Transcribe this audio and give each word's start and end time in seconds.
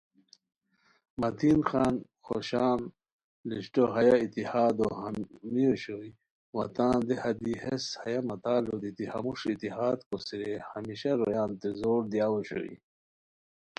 متین 1.21 1.59
خان 1.69 1.95
خوشان 2.25 2.79
لشٹو 3.49 3.83
ہیہ 3.93 4.15
اتحادو 4.23 4.87
حامی 4.99 5.63
اوشوئے 5.69 6.09
وا 6.55 6.65
تان 6.75 6.97
دیہہ 7.07 7.31
دی 7.43 7.53
ہیس 7.63 7.85
ہیہ 8.01 8.19
مثالو 8.29 8.75
دیتی 8.81 9.05
ہموݰ 9.13 9.39
اتحاد 9.51 9.99
کوسی 10.07 10.35
رے 10.41 10.51
ہمیشہ 10.71 11.11
رویانتین 11.19 11.73
زور 11.79 12.01
دیاؤ 12.11 12.33
اوشوئے 12.37 12.75